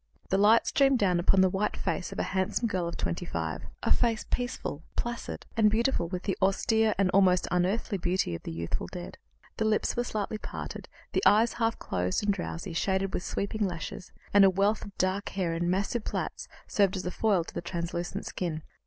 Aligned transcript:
The 0.29 0.37
light 0.39 0.65
streamed 0.65 0.97
down 0.97 1.19
upon 1.19 1.41
the 1.41 1.47
white 1.51 1.77
face 1.77 2.11
of 2.11 2.17
a 2.17 2.23
handsome 2.33 2.67
girl 2.67 2.87
of 2.87 2.97
twenty 2.97 3.23
five, 3.23 3.61
a 3.83 3.91
face 3.91 4.25
peaceful, 4.31 4.81
placid, 4.95 5.45
and 5.55 5.69
beautiful 5.69 6.07
with 6.07 6.23
the 6.23 6.35
austere 6.41 6.95
and 6.97 7.11
almost 7.11 7.47
unearthly 7.51 7.99
beauty 7.99 8.33
of 8.33 8.41
the 8.41 8.51
youthful 8.51 8.87
dead. 8.87 9.19
The 9.57 9.65
lips 9.65 9.95
were 9.95 10.03
slightly 10.03 10.39
parted, 10.39 10.89
the 11.11 11.21
eyes 11.23 11.53
half 11.53 11.77
closed 11.77 12.23
and 12.25 12.33
drowsy, 12.33 12.73
shaded 12.73 13.13
with 13.13 13.21
sweeping 13.21 13.63
lashes; 13.67 14.11
and 14.33 14.43
a 14.43 14.49
wealth 14.49 14.83
of 14.83 14.97
dark 14.97 15.29
hair 15.29 15.53
in 15.53 15.69
massive 15.69 16.03
plaits 16.03 16.47
served 16.65 16.97
as 16.97 17.05
a 17.05 17.11
foil 17.11 17.43
to 17.43 17.53
the 17.53 17.61
translucent 17.61 18.25
skin. 18.25 18.63